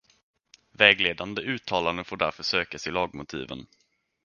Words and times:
Vägledande 0.71 1.41
uttalanden 1.41 2.05
får 2.05 2.17
därför 2.17 2.43
sökas 2.43 2.87
i 2.87 2.91
lagmotiven. 2.91 3.65